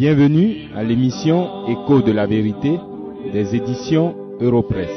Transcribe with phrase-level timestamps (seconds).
[0.00, 2.78] Bienvenue à l'émission Écho de la vérité
[3.34, 4.88] des éditions Europresse.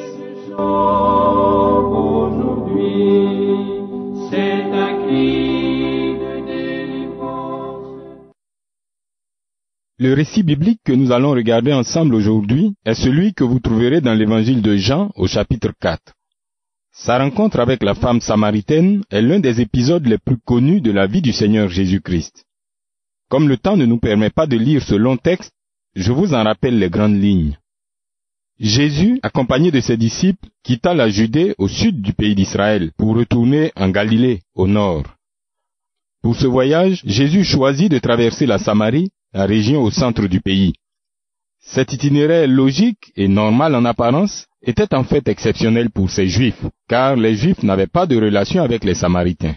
[9.99, 14.13] Le récit biblique que nous allons regarder ensemble aujourd'hui est celui que vous trouverez dans
[14.13, 15.99] l'évangile de Jean au chapitre 4.
[16.93, 21.07] Sa rencontre avec la femme samaritaine est l'un des épisodes les plus connus de la
[21.07, 22.45] vie du Seigneur Jésus-Christ.
[23.33, 25.53] Comme le temps ne nous permet pas de lire ce long texte,
[25.95, 27.57] je vous en rappelle les grandes lignes.
[28.59, 33.71] Jésus, accompagné de ses disciples, quitta la Judée au sud du pays d'Israël pour retourner
[33.75, 35.05] en Galilée au nord.
[36.21, 40.75] Pour ce voyage, Jésus choisit de traverser la Samarie, la région au centre du pays.
[41.59, 47.15] Cet itinéraire logique et normal en apparence était en fait exceptionnel pour ces Juifs, car
[47.15, 49.55] les Juifs n'avaient pas de relation avec les Samaritains.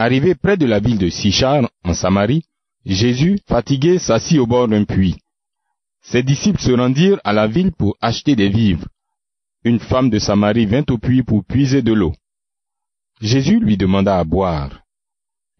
[0.00, 2.44] Arrivé près de la ville de Sichar, en Samarie,
[2.86, 5.18] Jésus, fatigué, s'assit au bord d'un puits.
[6.00, 8.88] Ses disciples se rendirent à la ville pour acheter des vivres.
[9.62, 12.14] Une femme de Samarie vint au puits pour puiser de l'eau.
[13.20, 14.80] Jésus lui demanda à boire.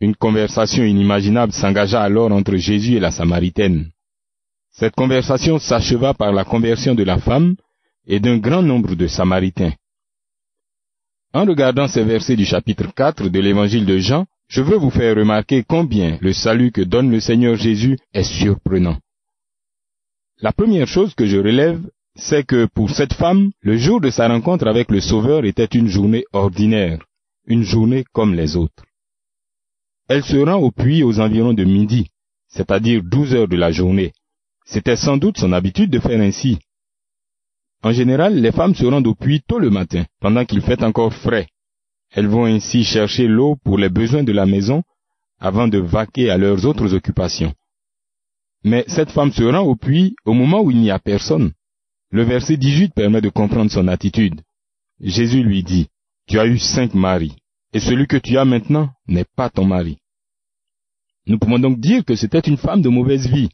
[0.01, 3.91] Une conversation inimaginable s'engagea alors entre Jésus et la Samaritaine.
[4.71, 7.57] Cette conversation s'acheva par la conversion de la femme
[8.07, 9.75] et d'un grand nombre de Samaritains.
[11.33, 15.15] En regardant ces versets du chapitre 4 de l'évangile de Jean, je veux vous faire
[15.15, 18.99] remarquer combien le salut que donne le Seigneur Jésus est surprenant.
[20.41, 21.81] La première chose que je relève,
[22.17, 25.87] c'est que pour cette femme, le jour de sa rencontre avec le Sauveur était une
[25.87, 26.99] journée ordinaire,
[27.47, 28.85] une journée comme les autres.
[30.09, 32.09] Elle se rend au puits aux environs de midi,
[32.49, 34.13] c'est-à-dire douze heures de la journée.
[34.65, 36.59] C'était sans doute son habitude de faire ainsi.
[37.83, 41.15] En général, les femmes se rendent au puits tôt le matin, pendant qu'il fait encore
[41.15, 41.49] frais.
[42.11, 44.83] Elles vont ainsi chercher l'eau pour les besoins de la maison,
[45.39, 47.55] avant de vaquer à leurs autres occupations.
[48.65, 51.53] Mais cette femme se rend au puits au moment où il n'y a personne.
[52.11, 54.43] Le verset 18 permet de comprendre son attitude.
[55.01, 55.89] Jésus lui dit,
[56.27, 57.37] Tu as eu cinq maris,
[57.73, 59.97] et celui que tu as maintenant n'est pas ton mari.
[61.27, 63.49] Nous pouvons donc dire que c'était une femme de mauvaise vie,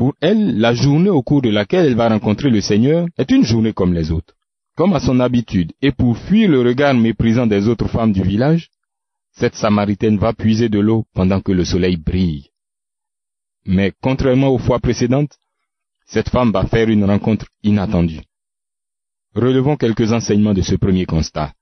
[0.00, 3.44] pour elle, la journée au cours de laquelle elle va rencontrer le Seigneur est une
[3.44, 4.34] journée comme les autres.
[4.74, 8.70] Comme à son habitude, et pour fuir le regard méprisant des autres femmes du village,
[9.32, 12.48] cette Samaritaine va puiser de l'eau pendant que le soleil brille.
[13.66, 15.36] Mais contrairement aux fois précédentes,
[16.06, 18.22] cette femme va faire une rencontre inattendue.
[19.34, 21.52] Relevons quelques enseignements de ce premier constat.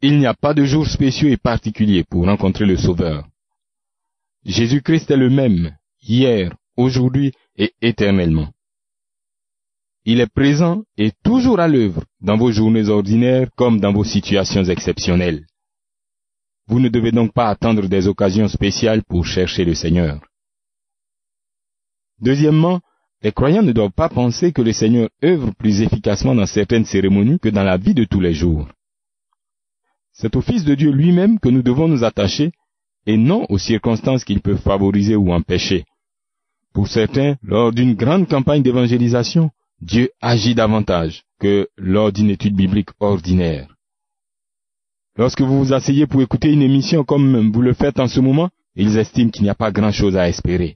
[0.00, 3.28] Il n'y a pas de jour spéciaux et particulier pour rencontrer le Sauveur.
[4.46, 8.50] Jésus-Christ est le même, hier, aujourd'hui et éternellement.
[10.04, 14.64] Il est présent et toujours à l'œuvre dans vos journées ordinaires comme dans vos situations
[14.64, 15.46] exceptionnelles.
[16.66, 20.20] Vous ne devez donc pas attendre des occasions spéciales pour chercher le Seigneur.
[22.20, 22.80] Deuxièmement,
[23.22, 27.38] les croyants ne doivent pas penser que le Seigneur œuvre plus efficacement dans certaines cérémonies
[27.38, 28.68] que dans la vie de tous les jours.
[30.12, 32.52] C'est au Fils de Dieu lui-même que nous devons nous attacher
[33.06, 35.84] et non aux circonstances qu'il peut favoriser ou empêcher.
[36.74, 42.90] Pour certains, lors d'une grande campagne d'évangélisation, Dieu agit davantage que lors d'une étude biblique
[42.98, 43.68] ordinaire.
[45.16, 48.50] Lorsque vous vous asseyez pour écouter une émission comme vous le faites en ce moment,
[48.74, 50.74] ils estiment qu'il n'y a pas grand-chose à espérer.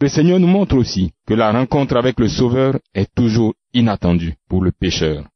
[0.00, 4.62] Le Seigneur nous montre aussi que la rencontre avec le Sauveur est toujours inattendue pour
[4.62, 5.28] le pécheur.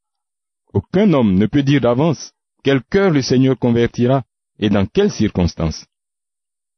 [0.73, 2.33] Aucun homme ne peut dire d'avance
[2.65, 4.25] quel cœur le Seigneur convertira
[4.59, 5.87] et dans quelles circonstances.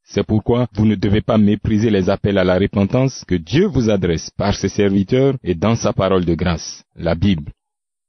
[0.06, 3.88] C'est pourquoi vous ne devez pas mépriser les appels à la repentance que Dieu vous
[3.88, 7.53] adresse par ses serviteurs et dans sa parole de grâce, la Bible.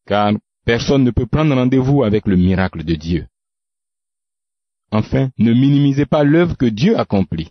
[0.06, 0.34] Car
[0.66, 3.28] personne ne peut prendre rendez-vous avec le miracle de Dieu.
[4.92, 7.50] Enfin, ne minimisez pas l'œuvre que Dieu accomplit.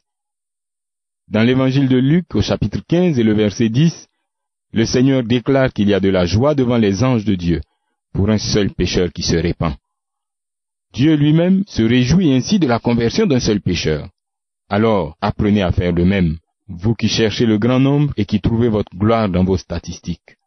[1.29, 4.09] Dans l'évangile de Luc au chapitre 15 et le verset 10,
[4.73, 7.61] le Seigneur déclare qu'il y a de la joie devant les anges de Dieu
[8.13, 9.75] pour un seul pécheur qui se répand.
[10.93, 14.09] Dieu lui-même se réjouit ainsi de la conversion d'un seul pécheur.
[14.69, 16.39] Alors apprenez à faire de même,
[16.69, 20.39] vous qui cherchez le grand nombre et qui trouvez votre gloire dans vos statistiques.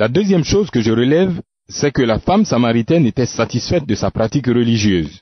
[0.00, 4.10] La deuxième chose que je relève, c'est que la femme samaritaine était satisfaite de sa
[4.10, 5.20] pratique religieuse.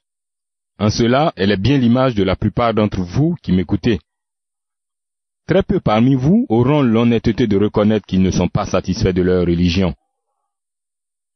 [0.78, 3.98] En cela, elle est bien l'image de la plupart d'entre vous qui m'écoutez.
[5.48, 9.40] Très peu parmi vous auront l'honnêteté de reconnaître qu'ils ne sont pas satisfaits de leur
[9.46, 9.96] religion.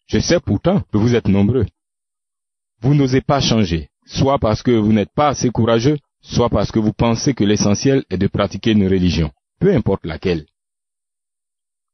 [0.06, 1.66] Je sais pourtant que vous êtes nombreux.
[2.80, 6.78] Vous n'osez pas changer, soit parce que vous n'êtes pas assez courageux, soit parce que
[6.78, 10.46] vous pensez que l'essentiel est de pratiquer une religion, peu importe laquelle.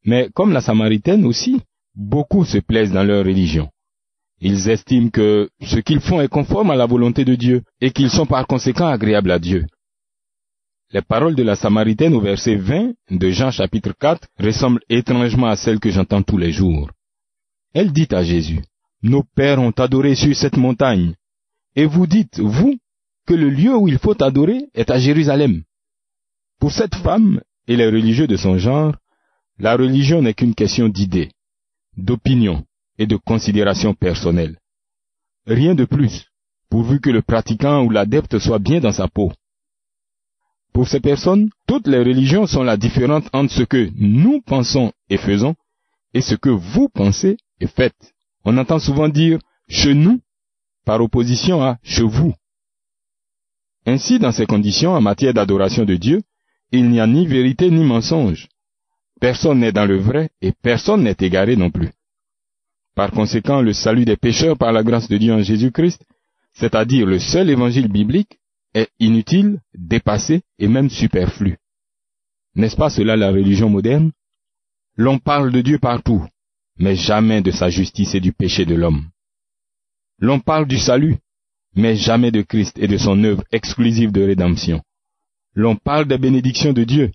[0.05, 1.61] Mais comme la Samaritaine aussi,
[1.95, 3.69] beaucoup se plaisent dans leur religion.
[4.41, 8.11] Ils estiment que ce qu'ils font est conforme à la volonté de Dieu et qu'ils
[8.11, 9.67] sont par conséquent agréables à Dieu.
[10.91, 15.57] Les paroles de la Samaritaine au verset 20 de Jean chapitre 4 ressemblent étrangement à
[15.57, 16.91] celles que j'entends tous les jours.
[17.75, 18.63] Elle dit à Jésus,
[19.03, 21.15] Nos pères ont adoré sur cette montagne,
[21.77, 22.79] et vous dites, vous,
[23.27, 25.63] que le lieu où il faut adorer est à Jérusalem.
[26.59, 28.97] Pour cette femme et les religieux de son genre,
[29.59, 31.31] la religion n'est qu'une question d'idées,
[31.97, 32.65] d'opinion
[32.99, 34.59] et de considération personnelle.
[35.47, 36.27] Rien de plus,
[36.71, 39.33] pourvu que le pratiquant ou l'adepte soit bien dans sa peau.
[40.73, 45.17] Pour ces personnes, toutes les religions sont la différence entre ce que nous pensons et
[45.17, 45.55] faisons
[46.15, 48.15] et ce que vous pensez et faites.
[48.45, 49.39] On entend souvent dire
[49.69, 50.21] chez nous
[50.85, 52.35] par opposition à chez vous.
[53.87, 56.23] Ainsi, dans ces conditions, en matière d'adoration de Dieu,
[56.71, 58.49] il n'y a ni vérité ni mensonge.
[59.21, 61.91] Personne n'est dans le vrai et personne n'est égaré non plus.
[62.95, 66.05] Par conséquent, le salut des pécheurs par la grâce de Dieu en Jésus-Christ,
[66.55, 68.39] c'est-à-dire le seul évangile biblique,
[68.75, 71.59] est inutile, dépassé et même superflu.
[72.55, 74.13] N'est-ce pas cela la religion moderne?
[74.97, 76.27] L'on parle de Dieu partout,
[76.77, 79.09] mais jamais de sa justice et du péché de l'homme.
[80.19, 81.17] L'on parle du salut,
[81.77, 84.83] mais jamais de Christ et de son œuvre exclusive de rédemption.
[85.55, 87.13] L'on parle des bénédictions de Dieu,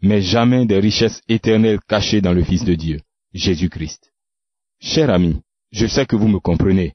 [0.00, 3.00] mais jamais des richesses éternelles cachées dans le Fils de Dieu,
[3.32, 4.12] Jésus-Christ.
[4.80, 6.94] Cher ami, je sais que vous me comprenez.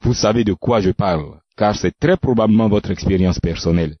[0.00, 3.96] Vous savez de quoi je parle car c'est très probablement votre expérience personnelle.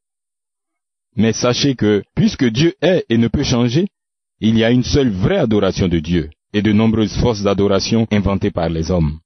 [1.16, 3.88] Mais sachez que, puisque Dieu est et ne peut changer,
[4.40, 8.50] il y a une seule vraie adoration de Dieu et de nombreuses forces d'adoration inventées
[8.50, 9.20] par les hommes.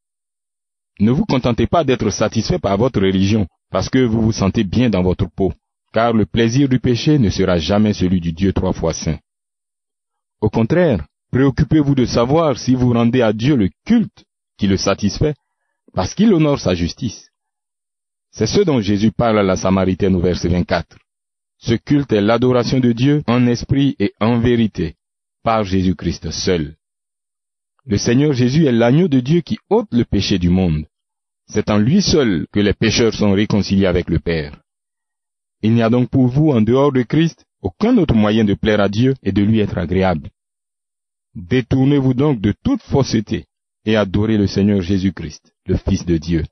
[1.01, 4.91] Ne vous contentez pas d'être satisfait par votre religion parce que vous vous sentez bien
[4.91, 5.53] dans votre peau,
[5.93, 9.19] car le plaisir du péché ne sera jamais celui du Dieu trois fois saint.
[10.41, 14.25] Au contraire, préoccupez-vous de savoir si vous rendez à Dieu le culte
[14.57, 15.35] qui le satisfait,
[15.95, 17.31] parce qu'il honore sa justice.
[18.31, 20.97] C'est ce dont Jésus parle à la Samaritaine au verset 24.
[21.59, 24.95] Ce culte est l'adoration de Dieu en esprit et en vérité,
[25.43, 26.77] par Jésus-Christ seul.
[27.85, 30.85] Le Seigneur Jésus est l'agneau de Dieu qui ôte le péché du monde.
[31.47, 34.61] C'est en lui seul que les pécheurs sont réconciliés avec le Père.
[35.63, 38.81] Il n'y a donc pour vous, en dehors de Christ, aucun autre moyen de plaire
[38.81, 40.31] à Dieu et de lui être agréable.
[41.35, 43.47] Détournez-vous donc de toute fausseté
[43.85, 46.45] et adorez le Seigneur Jésus-Christ, le Fils de Dieu.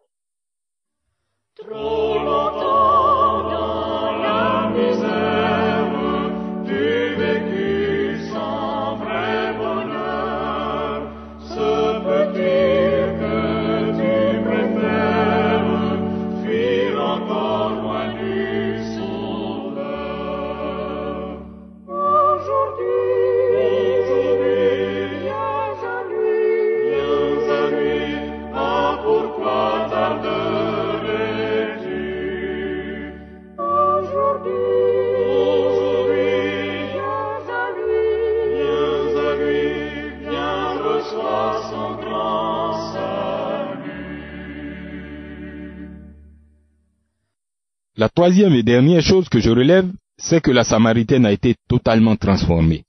[48.07, 52.15] La troisième et dernière chose que je relève, c'est que la Samaritaine a été totalement
[52.15, 52.85] transformée.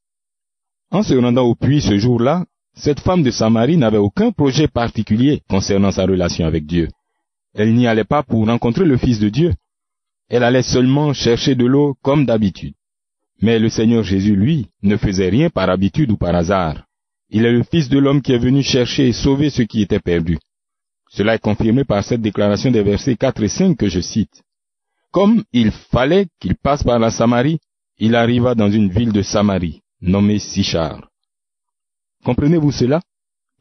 [0.92, 2.46] En se rendant au puits ce jour-là,
[2.76, 6.90] cette femme de Samarie n'avait aucun projet particulier concernant sa relation avec Dieu.
[7.56, 9.56] Elle n'y allait pas pour rencontrer le Fils de Dieu.
[10.30, 12.76] Elle allait seulement chercher de l'eau comme d'habitude.
[13.42, 16.86] Mais le Seigneur Jésus, lui, ne faisait rien par habitude ou par hasard.
[17.32, 20.00] Il est le Fils de l'homme qui est venu chercher et sauver ce qui était
[20.00, 20.38] perdu.
[21.10, 24.44] Cela est confirmé par cette déclaration des versets 4 et 5 que je cite.
[25.12, 27.60] Comme il fallait qu'il passe par la Samarie,
[27.98, 31.10] il arriva dans une ville de Samarie, nommée Sichar.
[32.24, 33.02] Comprenez-vous cela?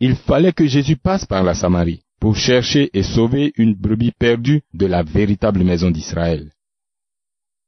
[0.00, 4.62] Il fallait que Jésus passe par la Samarie pour chercher et sauver une brebis perdue
[4.75, 6.50] de la véritable maison d'Israël.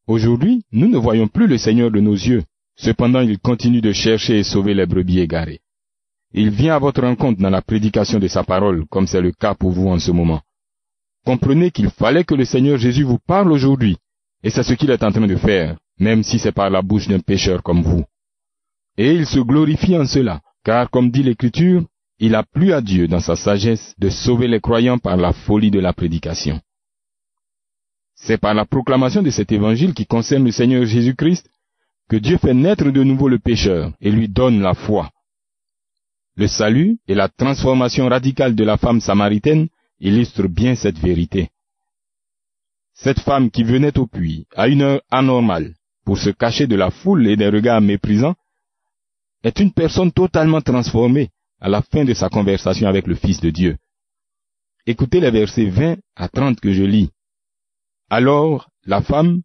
[0.07, 2.43] Aujourd'hui, nous ne voyons plus le Seigneur de nos yeux,
[2.77, 5.61] cependant il continue de chercher et sauver les brebis égarées.
[6.33, 9.55] Il vient à votre rencontre dans la prédication de sa parole, comme c'est le cas
[9.55, 10.43] pour vous en ce moment.
[11.25, 13.97] Comprenez qu'il fallait que le Seigneur Jésus vous parle aujourd'hui,
[14.43, 17.09] et c'est ce qu'il est en train de faire, même si c'est par la bouche
[17.09, 18.05] d'un pécheur comme vous.
[18.97, 21.85] Et il se glorifie en cela, car comme dit l'Écriture,
[22.19, 25.71] il a plu à Dieu dans sa sagesse de sauver les croyants par la folie
[25.71, 26.61] de la prédication.
[28.17, 31.49] C'est par la proclamation de cet évangile qui concerne le Seigneur Jésus-Christ
[32.09, 35.11] que Dieu fait naître de nouveau le pécheur et lui donne la foi.
[36.37, 39.69] Le salut et la transformation radicale de la femme samaritaine
[40.01, 41.51] illustrent bien cette vérité.
[42.95, 45.75] Cette femme qui venait au puits à une heure anormale
[46.05, 48.35] pour se cacher de la foule et des regards méprisants
[49.45, 53.51] est une personne totalement transformée à la fin de sa conversation avec le Fils de
[53.51, 53.77] Dieu.
[54.87, 57.11] Écoutez les versets 20 à 30 que je lis.
[58.11, 59.43] Alors la femme,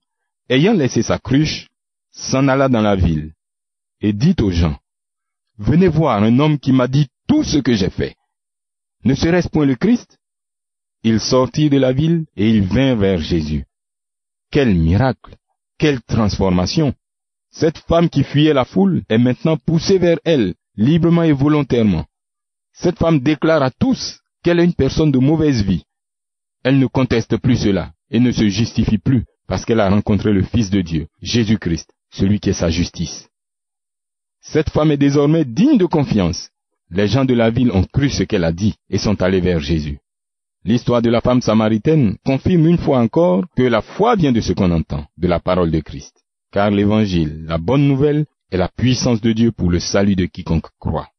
[0.50, 1.68] ayant laissé sa cruche,
[2.12, 3.34] s'en alla dans la ville
[4.02, 4.78] et dit aux gens,
[5.58, 8.16] Venez voir un homme qui m'a dit tout ce que j'ai fait.
[9.04, 10.18] Ne serait-ce point le Christ?
[11.06, 13.66] Il sortit de la ville et il vint vers Jésus.
[14.52, 15.36] Quel miracle
[15.78, 16.94] Quelle transformation
[17.52, 22.06] Cette femme qui fuyait la foule est maintenant poussée vers elle, librement et volontairement.
[22.72, 25.84] Cette femme déclare à tous qu'elle est une personne de mauvaise vie.
[26.64, 30.44] Elle ne conteste plus cela et ne se justifie plus parce qu'elle a rencontré le
[30.44, 33.28] Fils de Dieu, Jésus-Christ, celui qui est sa justice.
[34.40, 36.50] Cette femme est désormais digne de confiance.
[36.90, 39.60] Les gens de la ville ont cru ce qu'elle a dit et sont allés vers
[39.60, 40.00] Jésus.
[40.66, 44.54] L'histoire de la femme samaritaine confirme une fois encore que la foi vient de ce
[44.54, 46.16] qu'on entend, de la parole de Christ.
[46.52, 50.70] Car l'évangile, la bonne nouvelle, est la puissance de Dieu pour le salut de quiconque
[50.80, 51.10] croit.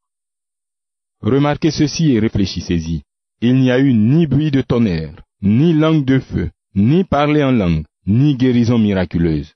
[1.21, 3.03] Remarquez ceci et réfléchissez-y.
[3.43, 7.53] Il n'y a eu ni bruit de tonnerre, ni langue de feu, ni parler en
[7.53, 9.53] langue, ni guérison miraculeuse.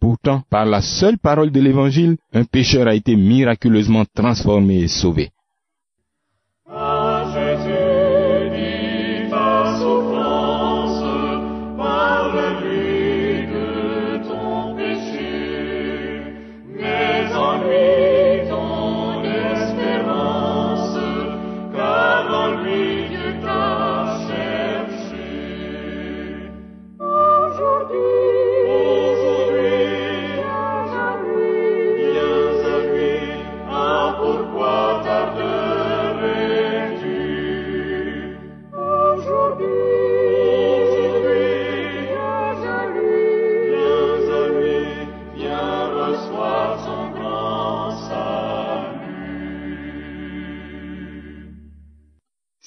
[0.00, 5.30] Pourtant, par la seule parole de l'Évangile, un pécheur a été miraculeusement transformé et sauvé.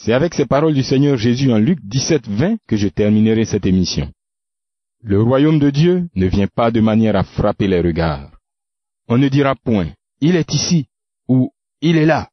[0.03, 3.65] C'est avec ces paroles du Seigneur Jésus en Luc 17, 20 que je terminerai cette
[3.65, 4.11] émission.
[5.01, 8.29] Le royaume de Dieu ne vient pas de manière à frapper les regards.
[9.07, 10.87] On ne dira point, il est ici
[11.29, 12.29] ou il est là,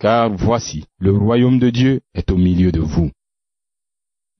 [0.00, 3.12] car voici, le royaume de Dieu est au milieu de vous.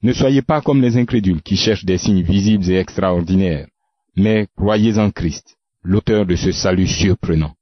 [0.03, 3.69] Ne soyez pas comme les incrédules qui cherchent des signes visibles et extraordinaires,
[4.17, 7.55] mais croyez en Christ, l'auteur de ce salut surprenant.